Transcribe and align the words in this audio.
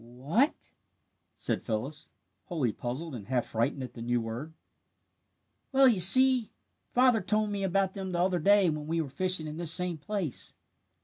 "Wh 0.03 0.31
a 0.33 0.43
a 0.45 0.47
t?" 0.47 0.71
said 1.35 1.61
Phyllis, 1.61 2.09
wholly 2.45 2.71
puzzled 2.71 3.13
and 3.13 3.27
half 3.27 3.45
frightened 3.45 3.83
at 3.83 3.93
the 3.93 4.01
new 4.01 4.19
word. 4.19 4.55
"Well, 5.71 5.87
you 5.87 5.99
see 5.99 6.49
father 6.91 7.21
told 7.21 7.51
me 7.51 7.61
about 7.61 7.93
them 7.93 8.11
the 8.11 8.17
other 8.19 8.39
day 8.39 8.67
when 8.71 8.87
we 8.87 8.99
were 8.99 9.09
fishing 9.09 9.45
in 9.45 9.57
this 9.57 9.71
same 9.71 9.99
place. 9.99 10.55